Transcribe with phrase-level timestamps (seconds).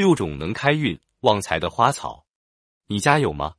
[0.00, 2.24] 六种能开运旺财的花草，
[2.86, 3.54] 你家有吗？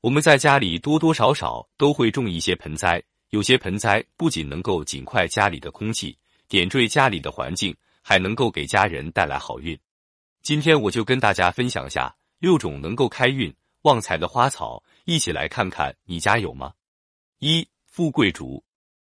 [0.00, 6.18] 我们在家里多多少少都会种一些盆栽，有些盆栽不仅能够尽快家里的空气，
[6.48, 7.72] 点缀家里的环境，
[8.02, 9.78] 还能够给家人带来好运。
[10.42, 16.72] 今天我就跟大家分享下六种能够开运旺财的花草，一起来看看你家有吗？
[17.38, 18.60] 一富贵竹，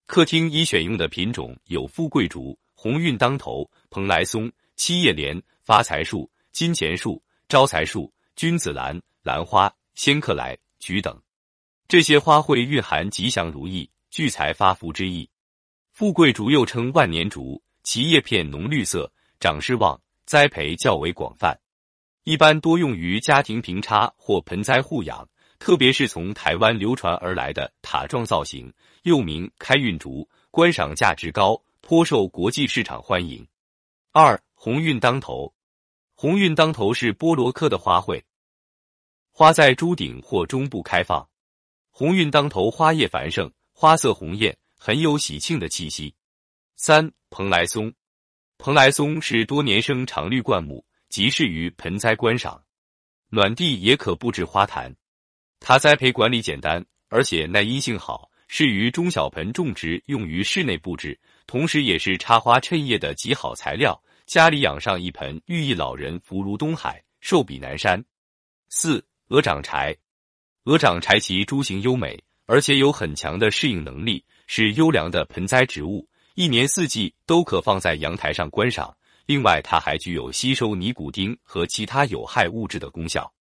[0.07, 6.29] 客厅宜选用的品种有富贵竹、鸿运当头、蓬莱松、七叶莲、发财树。
[6.52, 11.21] 金钱树、招财树、君子兰、兰花、仙客来、菊等，
[11.87, 15.29] 这些花卉蕴含吉祥如意、聚财发福之意。
[15.92, 21.59] 富贵竹又称万年竹，其叶片浓绿色，长势旺，栽培较为广泛，
[22.23, 25.28] 一般多用于家庭平插或盆栽护养。
[25.59, 28.73] 特别是从台湾流传而来的塔状造型，
[29.04, 33.45] 又名开运竹，观赏价值高，颇受国际市场欢迎。
[34.14, 35.53] 二鸿运当头。
[36.22, 38.22] 鸿运当头是菠萝科的花卉，
[39.31, 41.25] 花在株顶或中部开放。
[41.92, 46.14] 鸿运当头花叶繁盛，花色红艳，很有喜庆的气息。
[46.75, 47.94] 三蓬莱松，
[48.58, 52.62] 蓬莱松是多年生常绿灌木，极适于盆栽观赏，
[53.30, 54.94] 暖地也可布置花坛。
[55.62, 63.97] 它栽培管理简单，而且耐阴性好，适于中小盆种植，用于室内布置，同时也是插花衬叶的极好材料。
[64.30, 68.05] 家里养上一盆，寓意老人福如东海，寿比南山。
[68.69, 69.97] 四鹅掌柴，
[70.66, 78.95] 鹅掌柴其株形优美，而且有很强的适应能力，是优良的盆栽植物，一年四季都可放在阳台上观赏。
[79.25, 83.33] 另外，它还具有吸收尼古丁和其他有害物质的功效，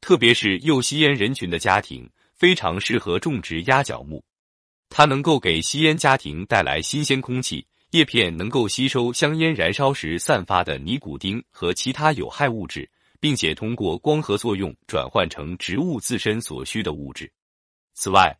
[0.00, 4.20] 特别是又吸烟人群的家庭，非常适合种植鸭脚木。
[4.88, 7.64] 它能够给吸烟家庭带来新鲜空气。
[7.94, 17.30] 叶片能够吸收香烟燃烧时散发的尼古丁和其他有害物质，并且通过光合作用转换成植物自身所需的物质。
[17.92, 18.36] 此外，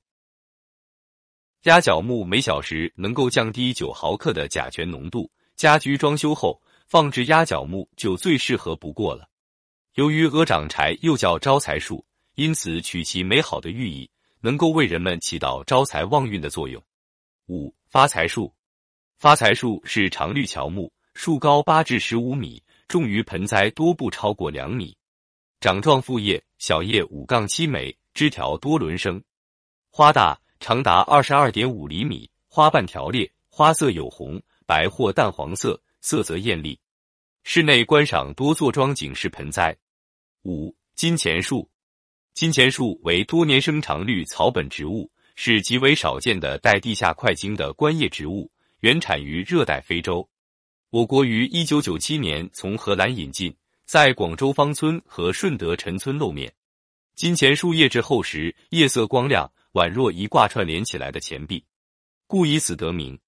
[1.66, 9.28] 鸭脚木每小时能够降低九毫克的甲醛浓度，家居装修后放置鸭脚木就最适合不过了。
[9.94, 16.82] 由于鹅掌柴又叫招财树，因此取其美好的寓意，能够为人们起到招财旺运的作用。
[17.46, 18.52] 五发财树。
[19.16, 24.94] 发财树是常绿乔木，树高八至十五米，种于盆栽多不超过两米，
[25.60, 29.22] 掌状复叶，小叶五杠七枚，枝条多轮生，
[29.90, 36.78] 花大，长达二十二点五厘米，花瓣条列，花色有红、白或淡黄色，色泽艳丽。
[37.44, 39.74] 室内观赏多做装景式盆栽。
[40.42, 41.68] 五金钱树，
[42.34, 48.50] 金钱树为多年生常绿草本植物，是极为少见的带地下块茎的观叶植物。
[48.84, 50.28] 原产于热带非洲，
[50.90, 53.56] 我国于一九九七年从荷兰引进，
[53.86, 56.52] 在广州芳村和顺德陈村露面。
[57.14, 61.64] 金钱树叶质厚实，叶色光亮，宛若一挂串联起来的钱币，
[62.26, 63.18] 故以此得名。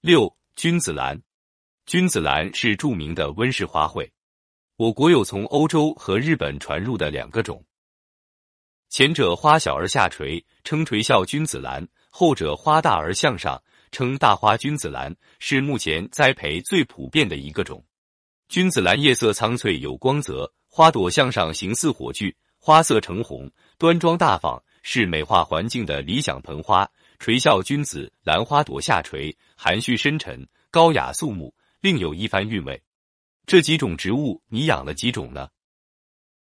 [0.00, 1.20] 六君子兰，
[1.84, 4.08] 君子兰是著名的温室花卉，
[4.76, 7.62] 我国有从欧洲和日本传入的两个种，
[8.88, 13.62] 前者花小而下垂，称垂笑君子兰；后者花大而向上。
[13.94, 17.82] 称大花君子兰是目前栽培最普遍的一个种。
[18.48, 26.86] 君子兰叶色苍翠有光泽，花朵向上形似火炬，花色橙红，端庄大方，是美化环境的理想盆花。
[27.20, 32.82] 垂笑君子兰花朵下垂，含蓄深沉，高雅肃穆，另有一番韵味。
[33.46, 35.48] 这几种植物你养了几种呢？